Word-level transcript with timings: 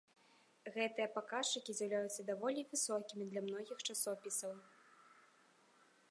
Гэтыя 0.75 1.07
паказчыкі 1.17 1.71
з'яўляюцца 1.79 2.25
даволі 2.29 2.61
высокімі 2.71 3.23
для 3.33 3.41
многіх 3.49 3.79
часопісаў. 3.91 4.57